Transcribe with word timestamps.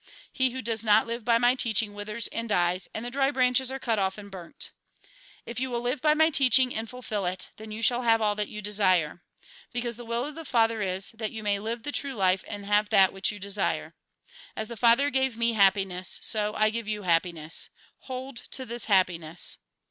He 0.33 0.49
who 0.49 0.63
does 0.63 0.83
not 0.83 1.05
live 1.05 1.23
by 1.23 1.37
my 1.37 1.53
teaching 1.53 1.93
withers 1.93 2.25
and 2.29 2.49
dies; 2.49 2.87
and 2.91 3.05
the 3.05 3.11
dry 3.11 3.29
branches 3.29 3.69
are 3.71 3.77
cut 3.77 3.99
off 3.99 4.17
and 4.17 4.31
burnt." 4.31 4.71
If 5.45 5.59
you 5.59 5.69
will 5.69 5.79
live 5.81 6.01
by 6.01 6.15
my 6.15 6.31
teaching, 6.31 6.73
and 6.73 6.89
fulfil 6.89 7.27
it, 7.27 7.49
then 7.57 7.69
you 7.69 7.83
shall 7.83 8.01
have 8.01 8.19
all 8.19 8.33
that 8.33 8.47
you 8.49 8.63
desire. 8.63 9.21
Because 9.71 9.97
the 9.97 10.03
will 10.03 10.25
of 10.25 10.33
the 10.33 10.43
Father 10.43 10.81
is, 10.81 11.11
that 11.11 11.31
you 11.31 11.43
may 11.43 11.59
live 11.59 11.83
the 11.83 11.91
true 11.91 12.15
life 12.15 12.43
and 12.47 12.65
have 12.65 12.89
that 12.89 13.13
which 13.13 13.29
yoa 13.29 13.39
desire. 13.41 13.93
As 14.55 14.69
the 14.69 14.75
Father 14.75 15.11
gave 15.11 15.37
me 15.37 15.53
happiness, 15.53 16.17
so 16.23 16.55
I 16.55 16.71
give 16.71 16.87
you 16.87 17.03
happiness. 17.03 17.69
Hold 18.05 18.37
to 18.53 18.65
this 18.65 18.85
happiness. 18.85 19.59